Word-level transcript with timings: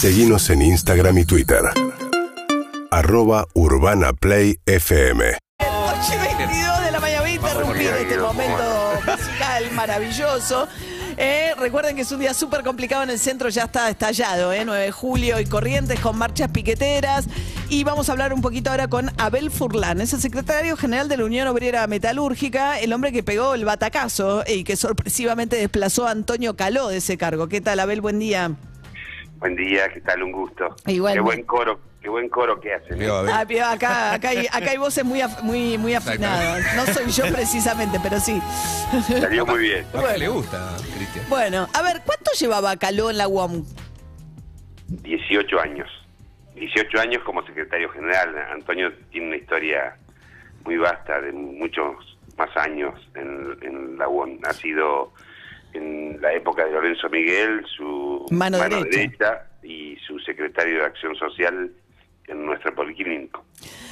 Seguimos 0.00 0.48
en 0.50 0.62
Instagram 0.62 1.18
y 1.18 1.24
Twitter. 1.24 1.58
Arroba 2.92 3.48
Urbana 3.54 4.12
Play 4.12 4.60
FM. 4.64 5.24
8 5.58 6.00
y 6.14 6.36
22 6.38 6.84
de 6.84 6.92
la 6.92 7.00
mañana 7.00 7.20
voy 7.22 7.30
a 7.30 7.34
interrumpir 7.34 7.86
este 7.88 8.16
momento 8.18 8.92
musical 9.04 9.72
maravilloso. 9.72 10.68
Eh, 11.16 11.52
recuerden 11.58 11.96
que 11.96 12.02
es 12.02 12.12
un 12.12 12.20
día 12.20 12.32
súper 12.32 12.62
complicado 12.62 13.02
en 13.02 13.10
el 13.10 13.18
centro, 13.18 13.48
ya 13.48 13.64
está 13.64 13.90
estallado, 13.90 14.52
eh, 14.52 14.64
9 14.64 14.84
de 14.84 14.92
julio 14.92 15.40
y 15.40 15.46
Corrientes 15.46 15.98
con 15.98 16.16
marchas 16.16 16.52
piqueteras. 16.52 17.26
Y 17.68 17.82
vamos 17.82 18.08
a 18.08 18.12
hablar 18.12 18.32
un 18.32 18.40
poquito 18.40 18.70
ahora 18.70 18.86
con 18.86 19.10
Abel 19.18 19.50
Furlan, 19.50 20.00
es 20.00 20.12
el 20.12 20.20
secretario 20.20 20.76
general 20.76 21.08
de 21.08 21.16
la 21.16 21.24
Unión 21.24 21.48
Obrera 21.48 21.84
Metalúrgica, 21.88 22.78
el 22.78 22.92
hombre 22.92 23.10
que 23.10 23.24
pegó 23.24 23.54
el 23.54 23.64
batacazo 23.64 24.44
y 24.46 24.62
que 24.62 24.76
sorpresivamente 24.76 25.56
desplazó 25.56 26.06
a 26.06 26.12
Antonio 26.12 26.54
Caló 26.54 26.86
de 26.86 26.98
ese 26.98 27.18
cargo. 27.18 27.48
¿Qué 27.48 27.60
tal, 27.60 27.80
Abel? 27.80 28.00
Buen 28.00 28.20
día. 28.20 28.56
Buen 29.38 29.54
día, 29.56 29.88
¿qué 29.92 30.00
tal? 30.00 30.22
Un 30.22 30.32
gusto. 30.32 30.74
Igual. 30.86 31.14
Qué 31.14 31.20
buen 31.20 31.42
coro, 31.44 31.80
qué 32.02 32.08
buen 32.08 32.28
coro 32.28 32.58
que 32.60 32.74
hacen. 32.74 33.00
¿eh? 33.00 33.08
Ah, 33.08 33.40
acá, 33.70 34.12
acá, 34.14 34.28
hay, 34.30 34.46
acá 34.50 34.70
hay 34.70 34.76
voces 34.78 35.04
muy, 35.04 35.20
af- 35.20 35.40
muy, 35.42 35.78
muy 35.78 35.94
afinadas. 35.94 36.74
No 36.76 36.86
soy 36.92 37.10
yo 37.10 37.24
precisamente, 37.32 37.98
pero 38.02 38.18
sí. 38.18 38.40
Salió 39.06 39.46
muy 39.46 39.60
bien. 39.60 39.86
que 39.92 40.18
le 40.18 40.28
gusta, 40.28 40.76
Cristian. 40.96 41.24
Bueno, 41.28 41.68
a 41.72 41.82
ver, 41.82 42.02
¿cuánto 42.04 42.32
llevaba 42.32 42.76
Caló 42.76 43.10
en 43.10 43.18
la 43.18 43.28
UOM? 43.28 43.64
18 44.88 45.60
años. 45.60 45.88
18 46.56 46.98
años 47.00 47.22
como 47.24 47.44
secretario 47.46 47.88
general. 47.90 48.34
Antonio 48.52 48.92
tiene 49.12 49.28
una 49.28 49.36
historia 49.36 49.96
muy 50.64 50.76
vasta 50.78 51.20
de 51.20 51.30
muchos 51.32 51.94
más 52.36 52.50
años 52.56 52.94
en, 53.14 53.56
en 53.62 53.98
la 53.98 54.08
UON. 54.08 54.40
Ha 54.44 54.52
sido 54.52 55.12
en 55.72 56.20
la 56.20 56.32
época 56.32 56.64
de 56.64 56.72
Lorenzo 56.72 57.08
Miguel 57.08 57.64
su 57.76 58.26
Mano 58.30 58.58
derecha. 58.58 59.46
y 59.62 59.96
su 60.06 60.18
secretario 60.20 60.78
de 60.78 60.84
Acción 60.84 61.14
Social 61.16 61.70
en 62.28 62.46
nuestro 62.46 62.74
policlínico. 62.74 63.44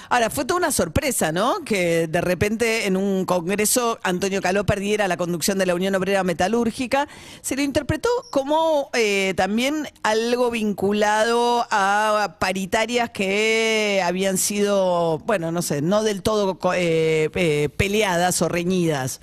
Ahora, 0.09 0.31
fue 0.31 0.45
toda 0.45 0.59
una 0.59 0.71
sorpresa, 0.71 1.33
¿no? 1.33 1.65
Que 1.65 2.07
de 2.07 2.21
repente 2.21 2.87
en 2.87 2.97
un 2.97 3.25
congreso 3.25 3.99
Antonio 4.05 4.41
Caló 4.41 4.65
perdiera 4.65 5.09
la 5.09 5.17
conducción 5.17 5.59
de 5.59 5.67
la 5.67 5.75
Unión 5.75 5.95
Obrera 5.97 6.23
Metalúrgica. 6.23 7.09
Se 7.41 7.57
lo 7.57 7.63
interpretó 7.63 8.09
como 8.31 8.91
eh, 8.95 9.35
también 9.37 9.89
algo 10.05 10.51
vinculado 10.51 11.67
a 11.71 12.37
paritarias 12.39 13.11
que 13.11 14.01
habían 14.05 14.39
sido, 14.39 15.19
bueno, 15.21 15.51
no 15.51 15.63
sé, 15.63 15.83
no 15.83 16.05
del 16.05 16.23
todo 16.23 16.59
eh, 16.75 17.31
eh, 17.35 17.69
peleadas 17.77 18.41
o 18.43 18.49
reñidas. 18.49 19.21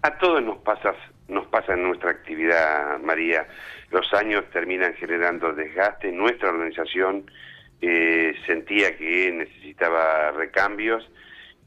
A 0.00 0.16
todos 0.18 0.42
nos 0.42 0.58
pasa, 0.58 0.94
nos 1.28 1.46
pasa 1.46 1.74
en 1.74 1.82
nuestra 1.84 2.10
actividad, 2.10 2.98
María. 3.00 3.46
Los 3.90 4.12
años 4.14 4.44
terminan 4.52 4.94
generando 4.94 5.52
desgaste. 5.52 6.10
Nuestra 6.12 6.50
organización 6.50 7.30
eh, 7.80 8.34
sentía 8.46 8.96
que 8.96 9.30
necesitaba 9.32 10.32
recambios 10.32 11.08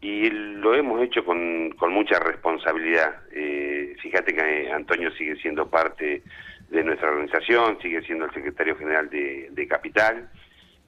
y 0.01 0.29
lo 0.31 0.73
hemos 0.73 1.01
hecho 1.03 1.23
con, 1.23 1.71
con 1.77 1.91
mucha 1.93 2.19
responsabilidad. 2.19 3.15
Eh, 3.33 3.95
fíjate 4.01 4.33
que 4.33 4.41
eh, 4.63 4.71
Antonio 4.71 5.11
sigue 5.11 5.35
siendo 5.37 5.69
parte 5.69 6.23
de 6.69 6.83
nuestra 6.83 7.09
organización, 7.09 7.77
sigue 7.81 8.01
siendo 8.01 8.25
el 8.25 8.33
secretario 8.33 8.75
general 8.77 9.09
de, 9.09 9.49
de 9.51 9.67
Capital 9.67 10.29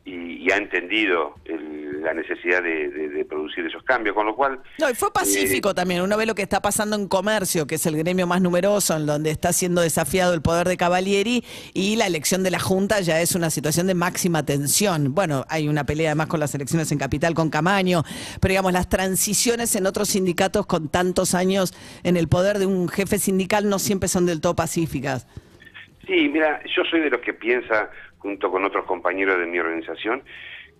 y, 0.05 0.38
y 0.45 0.51
ha 0.51 0.57
entendido 0.57 1.35
el- 1.45 1.83
la 2.04 2.14
necesidad 2.14 2.62
de, 2.62 2.90
de- 2.90 3.09
de 3.09 3.26
producir 3.26 3.66
esos 3.66 3.84
cambios, 3.84 4.16
con 4.16 4.26
lo 4.26 4.36
cual... 4.36 4.59
No, 4.80 4.90
y 4.90 4.94
fue 4.94 5.12
pacífico 5.14 5.73
también. 5.73 6.02
Uno 6.02 6.18
ve 6.18 6.26
lo 6.26 6.36
que 6.36 6.42
está 6.42 6.62
pasando 6.62 6.96
en 6.96 7.08
comercio, 7.08 7.66
que 7.66 7.76
es 7.76 7.86
el 7.86 7.98
gremio 7.98 8.28
más 8.28 8.42
numeroso, 8.42 8.96
en 8.96 9.06
donde 9.06 9.32
está 9.32 9.54
siendo 9.54 9.82
desafiado 9.82 10.34
el 10.34 10.42
poder 10.42 10.68
de 10.68 10.78
Cavalieri, 10.78 11.44
y 11.74 11.96
la 11.96 12.06
elección 12.08 12.44
de 12.44 12.52
la 12.52 12.59
Junta 12.59 13.00
ya 13.02 13.22
es 13.22 13.36
una 13.36 13.50
situación 13.50 13.88
de 13.88 13.94
máxima 13.94 14.46
tensión. 14.46 15.14
Bueno, 15.16 15.46
hay 15.50 15.68
una 15.68 15.86
pelea 15.86 16.09
además 16.09 16.28
con 16.28 16.40
las 16.40 16.54
elecciones 16.54 16.92
en 16.92 16.98
Capital, 16.98 17.34
con 17.34 17.50
Camaño, 17.50 18.04
pero 18.42 18.52
digamos, 18.52 18.74
las 18.74 18.90
transiciones 18.90 19.76
en 19.76 19.86
otros 19.86 20.09
sindicatos 20.09 20.66
con 20.66 20.90
tantos 20.90 21.34
años 21.34 21.74
en 22.03 22.18
el 22.18 22.28
poder 22.28 22.59
de 22.59 22.66
un 22.66 22.90
jefe 22.90 23.18
sindical 23.18 23.69
no 23.69 23.80
siempre 23.80 24.09
son 24.09 24.25
del 24.25 24.42
todo 24.42 24.56
pacíficas. 24.56 25.28
Sí, 26.06 26.28
mira, 26.30 26.62
yo 26.75 26.84
soy 26.90 27.00
de 27.00 27.09
los 27.09 27.22
que 27.22 27.34
piensa, 27.34 27.90
junto 28.18 28.52
con 28.52 28.66
otros 28.66 28.86
compañeros 28.86 29.40
de 29.40 29.46
mi 29.46 29.59
organización, 29.59 30.24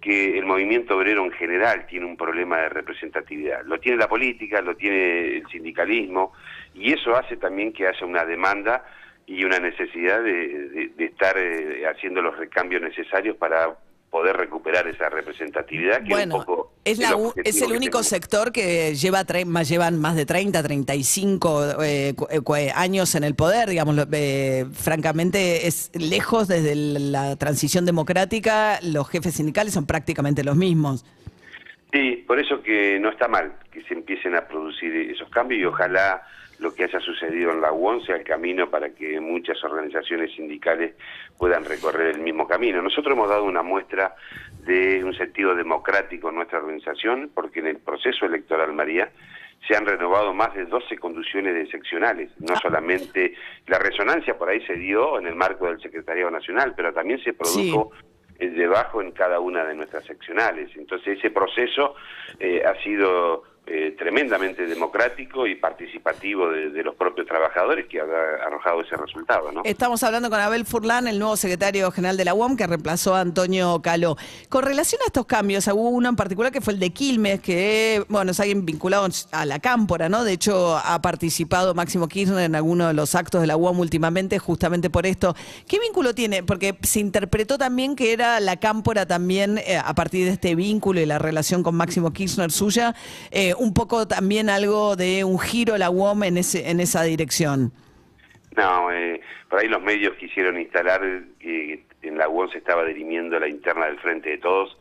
que 0.04 0.38
el 0.38 0.46
movimiento 0.46 0.98
obrero 0.98 1.24
en 1.24 1.32
general 1.32 1.86
tiene 1.88 2.06
un 2.06 2.18
problema 2.18 2.58
de 2.58 2.68
representatividad. 2.70 3.64
Lo 3.64 3.80
tiene 3.80 3.98
la 3.98 4.10
política, 4.10 4.62
lo 4.62 4.76
tiene 4.76 5.38
el 5.38 5.48
sindicalismo, 5.48 6.34
y 6.74 6.92
eso 6.92 7.16
hace 7.16 7.38
también 7.38 7.72
que 7.72 7.88
haya 7.88 8.06
una 8.06 8.26
demanda 8.26 8.84
y 9.26 9.46
una 9.46 9.60
necesidad 9.60 10.22
de, 10.22 10.90
de- 10.98 11.06
estar 11.06 11.38
eh, 11.38 11.86
haciendo 11.88 12.22
los 12.22 12.38
recambios 12.38 12.82
necesarios 12.82 13.38
para 13.38 13.74
poder 14.14 14.38
recuperar 14.38 14.88
esa 14.88 15.10
representatividad 15.10 16.04
que 16.04 16.10
Bueno, 16.10 16.36
un 16.36 16.46
poco 16.46 16.72
es, 16.86 17.00
la 17.00 17.16
objetivo 17.16 17.50
es 17.50 17.56
el 17.64 17.72
único 17.72 17.98
tenemos. 17.98 18.08
sector 18.08 18.52
que 18.52 18.94
lleva 18.94 19.26
más, 19.48 19.68
llevan 19.68 20.00
más 20.00 20.16
de 20.16 20.28
30, 20.28 20.62
35 20.62 21.82
eh, 21.84 22.14
eh, 22.30 22.72
años 22.76 23.16
en 23.16 23.24
el 23.24 23.34
poder, 23.34 23.70
digamos, 23.70 23.98
eh, 24.12 24.68
francamente 24.72 25.66
es 25.66 25.90
lejos 25.96 26.48
desde 26.48 26.74
el- 26.74 27.12
la 27.12 27.36
transición 27.38 27.86
democrática, 27.88 28.78
los 28.84 29.10
jefes 29.10 29.34
sindicales 29.34 29.74
son 29.74 29.88
prácticamente 29.88 30.44
los 30.44 30.56
mismos. 30.56 31.04
Sí, 31.94 32.24
por 32.26 32.40
eso 32.40 32.64
que 32.64 33.00
no 33.00 33.10
está 33.10 33.28
mal 33.28 33.54
que 33.72 33.84
se 33.84 33.94
empiecen 33.94 34.34
a 34.36 34.48
producir 34.48 35.12
esos 35.12 35.30
cambios 35.30 35.62
y 35.62 35.66
ojalá 35.66 36.24
lo 36.58 36.74
que 36.74 36.86
haya 36.86 37.00
sucedido 37.00 37.52
en 37.52 37.62
la 37.62 37.72
UON 37.72 38.04
sea 38.04 38.16
el 38.16 38.24
camino 38.24 38.68
para 38.68 38.90
que 38.96 39.20
muchas 39.20 39.64
organizaciones 39.64 40.34
sindicales 40.36 40.96
puedan 41.38 41.64
recorrer 41.66 42.16
el 42.16 42.22
mismo 42.22 42.48
camino. 42.48 42.82
Nosotros 42.82 43.16
hemos 43.16 43.30
dado 43.30 43.44
una 43.44 43.62
muestra 43.62 44.16
de 44.66 45.04
un 45.04 45.14
sentido 45.14 45.54
democrático 45.54 46.30
en 46.30 46.36
nuestra 46.36 46.58
organización 46.58 47.30
porque 47.32 47.60
en 47.60 47.68
el 47.68 47.78
proceso 47.78 48.26
electoral, 48.26 48.74
María, 48.74 49.12
se 49.68 49.76
han 49.76 49.86
renovado 49.86 50.34
más 50.34 50.56
de 50.56 50.66
12 50.66 50.98
conducciones 50.98 51.54
de 51.54 51.68
seccionales. 51.70 52.32
No 52.40 52.56
solamente 52.56 53.36
la 53.68 53.78
resonancia 53.78 54.36
por 54.36 54.50
ahí 54.50 54.66
se 54.66 54.74
dio 54.74 55.20
en 55.20 55.28
el 55.28 55.36
marco 55.36 55.68
del 55.68 55.80
Secretariado 55.80 56.32
Nacional, 56.32 56.74
pero 56.76 56.92
también 56.92 57.24
se 57.24 57.34
produjo 57.34 57.92
debajo 58.40 59.02
en 59.02 59.12
cada 59.12 59.40
una 59.40 59.64
de 59.64 59.76
nuestras 59.76 60.06
seccionales. 60.06 60.70
Entonces 60.76 61.18
ese 61.18 61.32
proceso 61.32 61.96
eh, 62.40 62.64
ha 62.66 62.76
sido 62.84 63.44
eh, 63.66 63.96
tremendamente 63.98 64.68
democrático 64.68 65.48
y 65.48 65.56
participativo 65.56 66.50
de, 66.50 66.84
los 66.84 66.96
propios 66.96 67.26
trabajadores 67.26 67.86
que 67.88 68.02
ha 68.02 68.04
arrojado 68.46 68.82
ese 68.82 68.98
resultado, 68.98 69.54
¿no? 69.54 69.62
Estamos 69.64 70.04
hablando 70.04 70.30
con 70.30 70.38
Abel 70.42 70.66
Furlan, 70.66 71.08
el 71.08 71.18
nuevo 71.18 71.38
secretario 71.38 71.90
general 71.92 72.18
de 72.18 72.26
la 72.26 72.34
UOM, 72.34 72.58
que 72.58 72.68
reemplazó 72.68 73.16
a 73.16 73.22
Antonio 73.22 73.82
Caló. 73.82 74.18
Con 74.50 74.66
relación 74.66 75.02
a 75.04 75.06
estos 75.06 75.26
cambios, 75.26 75.66
hubo 75.68 75.90
uno 75.90 76.10
en 76.10 76.18
particular 76.18 76.52
que 76.52 76.60
fue 76.60 76.74
el 76.74 76.80
de 76.80 76.90
Quilmes, 76.90 77.40
que 77.40 78.04
bueno, 78.10 78.32
es 78.32 78.40
alguien 78.42 78.66
vinculado 78.66 79.08
a 79.32 79.46
la 79.46 79.60
cámpora, 79.60 80.10
¿no? 80.10 80.26
De 80.26 80.34
hecho, 80.34 80.78
ha 80.78 81.02
participado 81.02 81.74
Máximo 81.74 82.10
Kirchner 82.10 82.44
en 82.44 82.56
alguno 82.56 82.88
de 82.88 82.94
los 82.94 83.16
actos 83.16 83.40
de 83.40 83.48
la 83.48 83.56
UOM 83.56 83.80
últimamente, 83.80 84.40
justamente 84.40 84.90
por 84.90 85.06
esto. 85.06 85.36
¿Qué 85.70 85.80
vínculo 85.80 86.14
tiene? 86.14 86.44
Porque 86.44 86.78
se 86.82 87.00
interpretó 87.00 87.58
también 87.58 87.96
que 87.96 88.12
era 88.12 88.42
la 88.42 88.58
cámpora 88.58 89.06
también, 89.06 89.58
eh, 89.60 89.78
a 89.78 89.96
partir 89.96 90.26
de 90.26 90.32
este 90.34 90.56
vínculo 90.56 91.00
y 91.00 91.06
la 91.06 91.18
relación 91.18 91.64
con 91.64 91.76
Máximo 91.76 92.12
Kirchner 92.12 92.52
suya, 92.52 92.94
eh, 93.32 93.53
un 93.58 93.74
poco 93.74 94.08
también 94.08 94.50
algo 94.50 94.96
de 94.96 95.24
un 95.24 95.40
giro 95.40 95.78
la 95.78 95.90
UOM 95.90 96.24
en, 96.24 96.38
ese, 96.38 96.70
en 96.70 96.80
esa 96.80 97.04
dirección. 97.04 97.72
No, 98.56 98.92
eh, 98.92 99.20
por 99.50 99.60
ahí 99.60 99.68
los 99.68 99.82
medios 99.82 100.14
quisieron 100.18 100.60
instalar 100.60 101.02
que 101.40 101.84
en 102.04 102.18
la 102.18 102.30
UON 102.30 102.50
se 102.52 102.60
estaba 102.60 102.86
dirimiendo 102.86 103.40
la 103.40 103.48
interna 103.48 103.88
del 103.88 104.00
Frente 104.00 104.30
de 104.30 104.38
Todos 104.38 104.78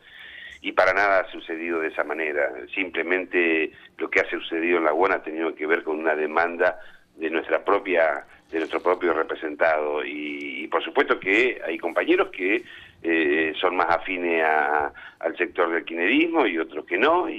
y 0.61 0.71
para 0.73 0.93
nada 0.93 1.21
ha 1.21 1.31
sucedido 1.31 1.79
de 1.79 1.87
esa 1.87 2.03
manera. 2.03 2.51
Simplemente 2.75 3.71
lo 3.97 4.09
que 4.09 4.19
ha 4.19 4.29
sucedido 4.29 4.77
en 4.77 4.83
la 4.85 4.93
UON 4.93 5.11
ha 5.13 5.23
tenido 5.23 5.55
que 5.55 5.65
ver 5.67 5.83
con 5.83 5.99
una 5.99 6.15
demanda 6.15 6.79
de 7.17 7.29
nuestra 7.29 7.63
propia 7.65 8.25
de 8.51 8.59
nuestro 8.59 8.83
propio 8.83 9.13
representado 9.13 10.05
y, 10.05 10.63
y 10.63 10.67
por 10.67 10.83
supuesto 10.83 11.19
que 11.19 11.59
hay 11.65 11.79
compañeros 11.79 12.29
que 12.29 12.63
eh, 13.01 13.51
son 13.59 13.75
más 13.75 13.89
afines 13.89 14.43
a- 14.45 14.93
al 15.19 15.35
sector 15.37 15.71
del 15.71 15.83
kirchnerismo 15.83 16.45
y 16.45 16.59
otros 16.59 16.85
que 16.85 16.99
no 16.99 17.27
y, 17.27 17.33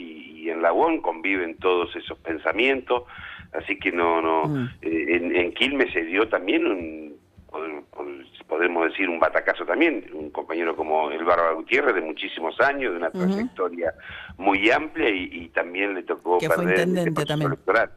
y 0.45 0.51
en 0.51 0.61
la 0.63 0.73
UON 0.73 1.01
conviven 1.01 1.57
todos 1.59 1.95
esos 1.97 2.19
pensamientos 2.19 3.05
así 3.53 3.79
que 3.79 3.91
no 3.93 4.21
no 4.21 4.45
Mm. 4.45 4.69
eh, 4.83 5.07
en, 5.17 5.37
en 5.37 5.53
Quilmes 5.55 5.93
se 5.93 6.05
dio 6.05 6.29
también 6.29 6.67
un 6.67 7.15
pod- 7.51 7.85
pod- 7.93 8.45
podemos 8.47 8.85
decir 8.91 9.09
un 9.09 9.19
batacazo 9.19 9.65
también 9.65 10.05
un 10.13 10.31
compañero 10.31 10.77
como 10.77 11.11
el 11.11 11.25
Barba 11.25 11.53
Gutiérrez 11.53 11.95
de 11.95 12.01
muchísimos 12.03 12.61
años 12.61 12.93
de 12.93 12.99
una 12.99 13.11
trayectoria 13.11 13.95
muy 14.37 14.71
amplia 14.71 15.11
y, 15.11 15.29
y 15.33 15.49
también 15.49 15.95
le 15.95 16.03
tocó 16.03 16.39
Que 16.39 16.49
fue 16.49 16.57
perder 16.65 16.89
intendente 16.89 17.11
este 17.11 17.13
proceso 17.13 17.29
también. 17.29 17.53
electoral. 17.53 17.91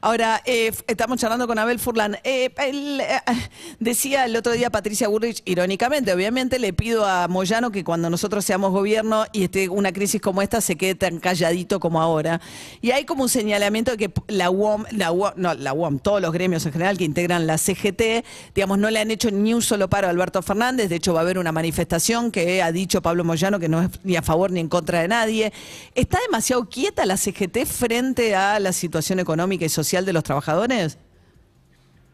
Ahora, 0.00 0.40
eh, 0.46 0.72
estamos 0.86 1.18
charlando 1.18 1.46
con 1.46 1.58
Abel 1.58 1.78
Furlan. 1.78 2.16
Eh, 2.24 2.50
él, 2.66 3.00
eh, 3.00 3.20
decía 3.78 4.24
el 4.24 4.36
otro 4.36 4.52
día 4.52 4.70
Patricia 4.70 5.08
Burrich, 5.08 5.42
irónicamente, 5.44 6.12
obviamente 6.12 6.58
le 6.58 6.72
pido 6.72 7.04
a 7.04 7.28
Moyano 7.28 7.70
que 7.70 7.84
cuando 7.84 8.08
nosotros 8.08 8.44
seamos 8.44 8.72
gobierno 8.72 9.24
y 9.32 9.44
esté 9.44 9.68
una 9.68 9.92
crisis 9.92 10.20
como 10.20 10.40
esta 10.40 10.60
se 10.60 10.76
quede 10.76 10.94
tan 10.94 11.18
calladito 11.20 11.78
como 11.78 12.00
ahora. 12.00 12.40
Y 12.80 12.92
hay 12.92 13.04
como 13.04 13.22
un 13.24 13.28
señalamiento 13.28 13.90
de 13.90 13.96
que 13.98 14.12
la 14.28 14.50
UOM, 14.50 14.84
la 14.92 15.12
UOM, 15.12 15.32
no, 15.36 15.54
la 15.54 15.72
UOM, 15.74 15.98
todos 15.98 16.22
los 16.22 16.32
gremios 16.32 16.64
en 16.64 16.72
general 16.72 16.96
que 16.96 17.04
integran 17.04 17.46
la 17.46 17.58
CGT, 17.58 18.24
digamos, 18.54 18.78
no 18.78 18.90
le 18.90 18.98
han 18.98 19.10
hecho 19.10 19.30
ni 19.30 19.52
un 19.52 19.62
solo 19.62 19.88
paro 19.88 20.06
a 20.06 20.10
Alberto 20.10 20.40
Fernández, 20.42 20.88
de 20.88 20.96
hecho 20.96 21.12
va 21.12 21.20
a 21.20 21.22
haber 21.22 21.38
una 21.38 21.52
manifestación 21.52 22.30
que 22.30 22.62
ha 22.62 22.72
dicho 22.72 23.02
Pablo 23.02 23.24
Moyano 23.24 23.58
que 23.58 23.68
no 23.68 23.82
es 23.82 23.90
ni 24.04 24.16
a 24.16 24.22
favor 24.22 24.50
ni 24.50 24.60
en 24.60 24.68
contra 24.68 25.00
de 25.00 25.08
nadie. 25.08 25.33
¿Está 25.42 26.18
demasiado 26.26 26.68
quieta 26.68 27.06
la 27.06 27.16
CGT 27.16 27.66
frente 27.66 28.34
a 28.34 28.58
la 28.60 28.72
situación 28.72 29.18
económica 29.18 29.64
y 29.64 29.68
social 29.68 30.04
de 30.06 30.12
los 30.12 30.22
trabajadores? 30.22 30.98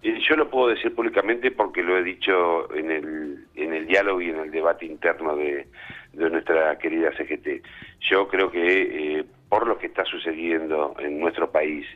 Eh, 0.03 0.19
yo 0.27 0.37
lo 0.37 0.49
puedo 0.49 0.69
decir 0.69 0.95
públicamente 0.95 1.51
porque 1.51 1.83
lo 1.83 1.99
he 1.99 2.03
dicho 2.03 2.73
en 2.75 2.91
el, 2.91 3.45
en 3.55 3.75
el 3.75 3.87
diálogo 3.87 4.21
y 4.23 4.31
en 4.31 4.39
el 4.39 4.51
debate 4.51 4.87
interno 4.87 5.37
de, 5.37 5.67
nuestra 6.13 6.77
querida 6.79 7.13
CGT. 7.13 7.65
Yo 8.11 8.27
creo 8.29 8.51
que 8.51 9.19
eh, 9.19 9.25
por 9.49 9.67
lo 9.67 9.79
que 9.79 9.87
está 9.87 10.05
sucediendo 10.05 10.95
en 10.99 11.21
nuestro 11.21 11.51
país, 11.51 11.87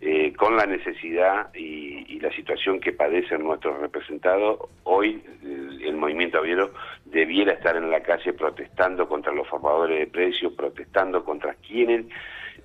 eh, 0.00 0.32
con 0.34 0.56
la 0.56 0.66
necesidad 0.66 1.52
y, 1.54 2.20
la 2.20 2.32
situación 2.32 2.80
que 2.80 2.92
padecen 2.92 3.44
nuestros 3.44 3.78
representados, 3.78 4.58
hoy 4.82 5.22
el, 5.88 5.96
movimiento 5.96 6.40
obrero 6.40 6.72
debiera 7.04 7.52
estar 7.52 7.76
en 7.76 7.90
la 7.90 8.02
calle 8.02 8.32
protestando 8.32 9.08
contra 9.08 9.32
los 9.32 9.48
formadores 9.48 9.98
de 9.98 10.06
precios, 10.06 10.52
protestando 10.52 11.24
contra 11.24 11.54
quienes 11.54 12.06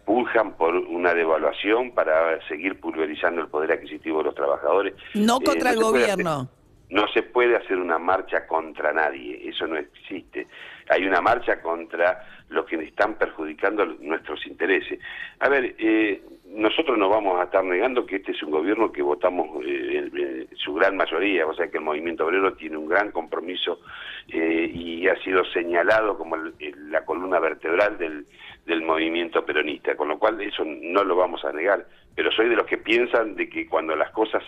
puljan 0.06 0.56
por 0.58 0.76
una 0.76 1.14
devaluación 1.14 1.92
para 1.92 2.46
seguir 2.48 2.80
pulverizando 2.80 3.42
el 3.42 3.48
poder 3.48 3.74
adquisitivo 3.74 4.20
de 4.20 4.26
los 4.26 4.36
trabajadores. 4.36 4.94
No 5.14 5.38
eh, 5.38 5.46
contra 5.46 5.72
el 5.72 5.80
gobierno. 5.80 6.50
no 6.90 7.08
se 7.14 7.24
puede 7.24 7.56
hacer 7.56 7.78
una 7.78 7.98
marcha 7.98 8.46
contra 8.46 8.92
nadie, 8.92 9.48
eso 9.48 9.66
no 9.68 9.78
existe. 9.78 10.48
Hay 10.90 11.06
una 11.06 11.22
marcha 11.22 11.62
contra 11.62 12.28
los 12.50 12.66
que 12.66 12.76
están 12.76 13.16
perjudicando 13.16 13.86
nuestros 13.86 14.46
intereses. 14.46 15.00
A 15.40 15.50
ver, 15.50 15.76
eh, 15.78 16.22
nosotros 16.54 16.98
no 16.98 17.10
vamos 17.10 17.40
a 17.40 17.46
estar 17.46 17.64
negando 17.64 18.06
que 18.06 18.18
este 18.18 18.32
es 18.32 18.44
un 18.44 18.52
gobierno 18.52 18.92
que 18.92 19.02
votamos 19.02 19.48
eh, 19.66 20.48
su 20.56 20.74
gran 20.76 20.96
mayoría, 20.96 21.48
o 21.48 21.54
sea 21.54 21.68
que 21.70 21.78
el 21.78 21.84
movimiento 21.84 22.26
obrero 22.26 22.54
tiene 22.54 22.78
un 22.78 22.88
gran 22.88 23.12
compromiso 23.12 23.80
eh, 24.28 24.70
y 24.74 25.08
ha 25.08 25.16
sido 25.24 25.44
señalado 25.46 26.18
como 26.18 26.36
la 26.38 27.04
columna 27.06 27.40
vertebral 27.40 27.98
del, 27.98 28.26
del 28.66 28.82
movimiento 28.84 29.46
peronista, 29.46 29.96
con 29.96 30.10
lo 30.10 30.20
cual 30.20 30.40
eso 30.42 30.64
no 30.66 31.04
lo 31.04 31.16
vamos 31.16 31.44
a 31.44 31.52
negar, 31.52 31.86
pero 32.16 32.32
soy 32.32 32.50
de 32.50 32.56
los 32.56 32.68
que 32.68 32.78
piensan 32.78 33.36
de 33.36 33.50
que 33.50 33.68
cuando 33.68 33.96
las 33.96 34.12
cosas 34.12 34.44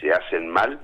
se 0.00 0.12
hacen 0.12 0.48
mal, 0.48 0.78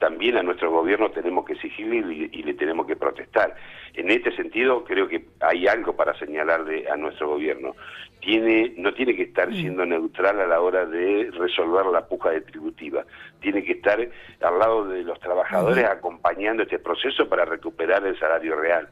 también 0.00 0.38
a 0.38 0.42
nuestro 0.42 0.70
gobierno 0.70 1.10
tenemos 1.10 1.44
que 1.44 1.52
exigirle 1.52 2.28
y, 2.32 2.42
le 2.42 2.54
tenemos 2.54 2.86
que 2.86 2.96
protestar. 2.96 3.54
En 3.92 4.10
este 4.10 4.34
sentido, 4.34 4.82
creo 4.82 5.06
que 5.06 5.26
hay 5.40 5.66
algo 5.68 5.94
para 5.94 6.18
señalarle 6.18 6.88
a 6.88 6.96
nuestro 6.96 7.28
gobierno. 7.28 7.76
Tiene, 8.18 8.72
no 8.78 8.94
tiene 8.94 9.14
que 9.14 9.24
estar 9.24 9.52
siendo 9.52 9.84
neutral 9.84 10.40
a 10.40 10.46
la 10.46 10.60
hora 10.62 10.86
de 10.86 11.30
resolver 11.32 11.84
la 11.86 12.06
puja 12.08 12.30
distributiva. 12.30 13.04
Tiene 13.40 13.62
que 13.62 13.72
estar 13.72 14.00
al 14.00 14.58
lado 14.58 14.88
de 14.88 15.02
los 15.02 15.20
trabajadores 15.20 15.84
acompañando 15.84 16.62
este 16.62 16.78
proceso 16.78 17.28
para 17.28 17.44
recuperar 17.44 18.04
el 18.06 18.18
salario 18.18 18.56
real. 18.56 18.88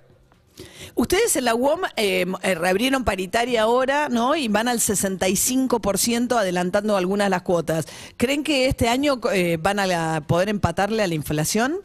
Ustedes 0.94 1.36
en 1.36 1.44
la 1.44 1.54
UOM 1.54 1.80
eh, 1.96 2.24
eh, 2.42 2.54
reabrieron 2.54 3.04
paritaria 3.04 3.62
ahora, 3.62 4.08
¿no? 4.08 4.36
Y 4.36 4.48
van 4.48 4.68
al 4.68 4.78
65% 4.78 6.32
adelantando 6.36 6.96
algunas 6.96 7.26
de 7.26 7.30
las 7.30 7.42
cuotas. 7.42 7.86
¿Creen 8.16 8.44
que 8.44 8.66
este 8.66 8.88
año 8.88 9.20
eh, 9.32 9.58
van 9.60 9.78
a 9.80 10.20
poder 10.26 10.48
empatarle 10.48 11.02
a 11.02 11.06
la 11.06 11.14
inflación? 11.14 11.76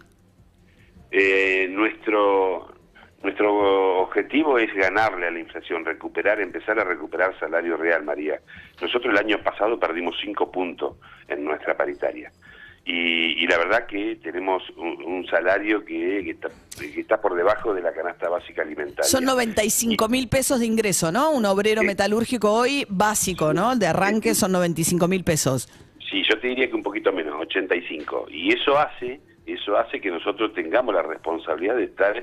nuestro 1.70 2.74
nuestro 3.24 4.02
objetivo 4.02 4.58
es 4.58 4.74
ganarle 4.74 5.28
a 5.28 5.32
la 5.32 5.40
inflación, 5.40 5.86
recuperar, 5.86 6.42
empezar 6.42 6.78
a 6.78 6.84
recuperar 6.84 7.40
salario 7.40 7.78
real, 7.78 8.04
María. 8.04 8.42
Nosotros 8.82 9.14
el 9.14 9.18
año 9.18 9.42
pasado 9.42 9.80
perdimos 9.80 10.18
cinco 10.22 10.52
puntos 10.52 10.98
en 11.30 11.46
nuestra 11.46 11.78
paritaria. 11.78 12.32
Y, 12.86 13.48
la 13.48 13.58
verdad 13.58 13.86
que 13.86 14.18
tenemos 14.22 14.62
un, 14.76 15.26
salario 15.28 15.86
que, 15.86 16.36
está, 16.98 17.22
por 17.22 17.36
debajo 17.36 17.74
de 17.74 17.82
la 17.82 17.94
canasta 17.94 18.28
básica 18.28 18.62
alimentaria. 18.62 19.04
Son 19.04 19.24
95 19.24 20.10
mil 20.10 20.28
pesos 20.28 20.60
de 20.60 20.66
ingreso, 20.66 21.12
¿no? 21.12 21.32
Un 21.32 21.46
obrero 21.46 21.84
metalúrgico 21.84 22.52
hoy 22.52 22.86
básico, 22.90 23.54
¿no? 23.54 23.76
De 23.76 23.88
arranque 23.88 24.36
son 24.36 24.52
95 24.52 25.08
mil 25.08 25.24
pesos. 25.24 25.70
Sí, 26.10 26.24
yo 26.30 26.38
te 26.40 26.48
diría 26.48 26.68
que 26.68 26.76
un 26.76 26.84
poquito 26.84 27.14
menos, 27.14 27.36
85. 27.42 28.28
Y 28.30 28.54
eso 28.54 28.78
hace, 28.78 29.22
eso 29.46 29.78
hace 29.78 30.02
que 30.02 30.12
nosotros 30.12 30.54
tengamos 30.54 30.94
la 30.94 31.04
responsabilidad 31.04 31.78
de 31.78 31.86
estar 31.86 32.22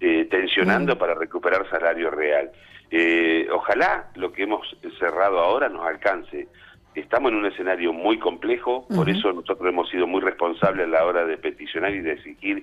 eh, 0.00 0.26
tensionando 0.30 0.94
mm. 0.94 0.98
para 0.98 1.14
recuperar 1.14 1.68
salario 1.70 2.10
real. 2.10 2.50
Eh, 2.90 3.48
ojalá 3.50 4.10
lo 4.16 4.30
que 4.32 4.42
hemos 4.42 4.76
cerrado 4.98 5.38
ahora 5.38 5.70
nos 5.70 5.86
alcance 5.86 6.48
Estamos 6.94 7.32
en 7.32 7.38
un 7.38 7.46
escenario 7.46 7.92
muy 7.92 8.18
complejo, 8.18 8.86
por 8.94 9.08
eso 9.08 9.32
nosotros 9.32 9.66
hemos 9.66 9.88
sido 9.88 10.06
muy 10.06 10.20
responsables 10.20 10.86
a 10.86 10.90
la 10.90 11.04
hora 11.06 11.24
de 11.24 11.38
peticionar 11.38 11.94
y 11.94 12.00
de 12.00 12.12
exigir 12.12 12.62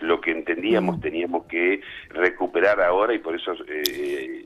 lo 0.00 0.20
que 0.20 0.32
entendíamos 0.32 1.00
teníamos 1.00 1.46
que 1.46 1.80
recuperar 2.10 2.80
ahora 2.80 3.14
y 3.14 3.18
por 3.18 3.34
eso 3.36 3.52
eh, 3.68 4.44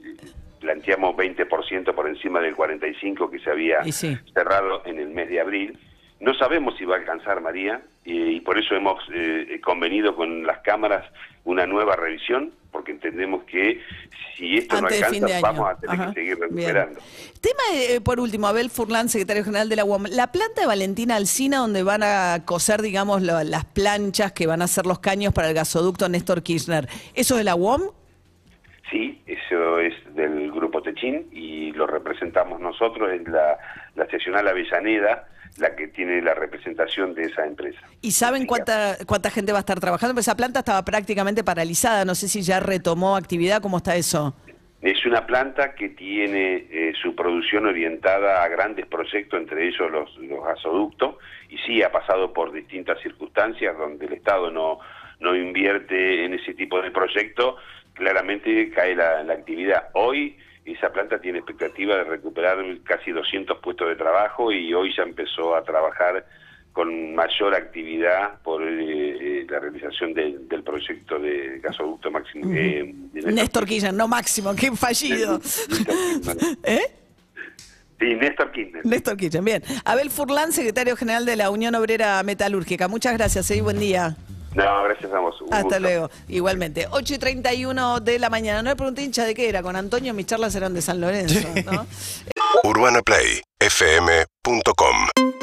planteamos 0.61 1.17
20% 1.17 1.95
por 1.95 2.09
encima 2.09 2.41
del 2.41 2.55
45% 2.55 3.31
que 3.31 3.39
se 3.41 3.51
había 3.51 3.83
cerrado 3.83 4.83
en 4.85 4.99
el 4.99 5.09
mes 5.11 5.29
de 5.29 5.41
abril. 5.41 5.79
No 6.21 6.33
sabemos 6.35 6.77
si 6.79 6.85
va 6.85 6.97
a 6.97 6.99
alcanzar 7.01 7.41
María 7.41 7.83
y 8.05 8.41
por 8.41 8.59
eso 8.59 8.75
hemos 8.75 8.99
eh, 9.13 9.61
convenido 9.63 10.15
con 10.15 10.47
las 10.47 10.59
cámaras 10.61 11.05
una 11.45 11.67
nueva 11.67 11.97
revisión 11.97 12.53
porque 12.85 12.93
entendemos 12.93 13.45
que 13.45 13.81
si 14.37 14.59
esto 14.59 14.79
no 14.79 14.89
alcanza 14.89 15.41
vamos 15.41 15.71
a 15.71 15.77
tener 15.77 16.09
que 16.09 16.13
seguir 16.13 16.39
recuperando. 16.39 17.01
Tema, 17.41 17.63
eh, 17.75 18.01
por 18.03 18.21
último, 18.21 18.47
Abel 18.47 18.69
Furlan, 18.69 19.09
secretario 19.09 19.43
general 19.43 19.71
de 19.71 19.77
la 19.77 19.85
UOM, 19.85 20.05
la 20.11 20.31
planta 20.33 20.61
de 20.61 20.67
Valentina 20.67 21.17
Alcina 21.17 21.59
donde 21.59 21.83
van 21.83 22.03
a 22.03 22.43
coser, 22.45 22.83
digamos, 22.83 23.23
las 23.23 23.65
planchas 23.65 24.33
que 24.33 24.47
van 24.47 24.61
a 24.61 24.67
hacer 24.67 24.85
los 24.85 24.99
caños 24.99 25.33
para 25.33 25.49
el 25.49 25.55
gasoducto 25.55 26.09
Néstor 26.11 26.43
Kirchner, 26.43 26.89
¿eso 27.15 27.35
es 27.35 27.39
de 27.39 27.45
la 27.45 27.55
UOM? 27.55 27.83
Sí, 28.94 29.20
eso 29.26 29.81
es 29.81 29.93
del 30.14 30.52
Grupo 30.52 30.81
Techín 30.81 31.26
y 31.32 31.73
lo 31.73 31.85
representamos 31.85 32.61
nosotros 32.61 33.12
en 33.12 33.25
la, 33.25 33.58
la 33.96 34.06
seccional 34.06 34.46
Avellaneda, 34.46 35.26
la 35.58 35.75
que 35.75 35.88
tiene 35.88 36.23
la 36.23 36.32
representación 36.32 37.12
de 37.12 37.23
esa 37.23 37.44
empresa. 37.44 37.81
¿Y 38.02 38.12
saben 38.12 38.46
cuánta, 38.46 38.96
cuánta 39.05 39.31
gente 39.31 39.50
va 39.50 39.58
a 39.58 39.67
estar 39.67 39.81
trabajando? 39.81 40.14
Pues 40.14 40.29
esa 40.29 40.37
planta 40.37 40.61
estaba 40.61 40.85
prácticamente 40.85 41.43
paralizada, 41.43 42.05
no 42.05 42.14
sé 42.14 42.29
si 42.29 42.43
ya 42.43 42.61
retomó 42.61 43.17
actividad, 43.17 43.61
¿cómo 43.61 43.79
está 43.79 43.96
eso? 43.96 44.37
Es 44.81 45.05
una 45.05 45.26
planta 45.26 45.75
que 45.75 45.88
tiene 45.88 46.69
eh, 46.70 46.93
su 47.02 47.17
producción 47.17 47.67
orientada 47.67 48.44
a 48.44 48.49
grandes 48.49 48.87
proyectos, 48.87 49.40
entre 49.40 49.67
ellos 49.67 49.90
los, 49.90 50.17
los 50.19 50.44
gasoductos, 50.44 51.17
y 51.49 51.58
sí 51.67 51.82
ha 51.82 51.90
pasado 51.90 52.32
por 52.32 52.52
distintas 52.52 53.00
circunstancias 53.02 53.76
donde 53.76 54.06
el 54.06 54.12
Estado 54.12 54.52
no, 54.52 54.79
no 55.19 55.35
invierte 55.35 56.25
en 56.26 56.35
ese 56.35 56.55
tipo 56.55 56.81
de 56.81 56.93
proyectos, 56.93 57.56
claramente 57.94 58.71
cae 58.71 58.95
la, 58.95 59.23
la 59.25 59.33
actividad. 59.33 59.88
Hoy 59.95 60.37
esa 60.64 60.92
planta 60.92 61.21
tiene 61.21 61.38
expectativa 61.38 61.97
de 61.97 62.04
recuperar 62.04 62.59
casi 62.85 63.11
200 63.11 63.59
puestos 63.59 63.88
de 63.88 63.97
trabajo 63.97 64.50
y 64.50 64.73
hoy 64.73 64.95
ya 64.97 65.02
empezó 65.02 65.54
a 65.54 65.62
trabajar 65.62 66.25
con 66.73 67.14
mayor 67.14 67.54
actividad 67.54 68.40
por 68.42 68.61
eh, 68.61 69.42
eh, 69.42 69.47
la 69.49 69.61
realización 69.61 70.12
del 70.12 70.62
proyecto 70.64 71.21
de 71.21 71.61
gasoducto 71.62 72.11
máximo. 72.11 72.52
Eh, 72.52 72.92
Néstor, 73.12 73.64
Kirchner, 73.64 73.95
no 73.95 74.09
máximo, 74.09 74.54
qué 74.57 74.73
fallido. 74.73 75.40
¿Eh? 76.64 76.83
Sí, 78.00 78.14
Néstor 78.16 78.50
Kirchner. 78.50 78.85
Néstor 78.85 79.16
Kirchner, 79.16 79.45
bien. 79.45 79.62
Abel 79.85 80.11
Furlan, 80.11 80.50
secretario 80.50 80.97
general 80.97 81.25
de 81.26 81.37
la 81.37 81.50
Unión 81.50 81.76
Obrera 81.76 82.21
Metalúrgica. 82.25 82.88
Muchas 82.88 83.16
gracias, 83.16 83.49
y 83.52 83.61
buen 83.61 83.78
día. 83.78 84.16
No, 84.54 84.84
gracias 84.84 85.12
a 85.12 85.18
vos. 85.18 85.34
Hasta 85.50 85.80
luego. 85.80 86.11
Igualmente. 86.28 86.87
8 86.90 87.14
y 87.14 87.18
31 87.18 88.00
de 88.00 88.18
la 88.18 88.30
mañana. 88.30 88.62
No 88.62 88.70
le 88.70 88.76
pregunté 88.76 89.02
hincha 89.02 89.25
de 89.25 89.34
qué 89.34 89.49
era. 89.49 89.62
Con 89.62 89.76
Antonio 89.76 90.14
mis 90.14 90.26
charlas 90.26 90.54
eran 90.54 90.75
de 90.75 90.82
San 90.82 91.00
Lorenzo. 91.00 91.49
¿no? 91.64 91.87
UrbanaPlayFM.com 92.62 95.34